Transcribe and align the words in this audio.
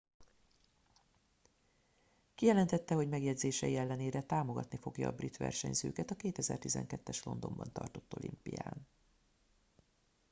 kijelentette 2.35 2.93
hogy 2.95 3.07
megjegyzései 3.09 3.75
ellenére 3.77 4.21
támogatni 4.21 4.77
fogja 4.77 5.07
a 5.07 5.15
brit 5.15 5.37
versenyzőket 5.37 6.11
a 6.11 6.15
2012 6.15 7.01
es 7.11 7.23
londonban 7.23 7.71
tartott 7.71 8.15
olimpián 8.17 8.87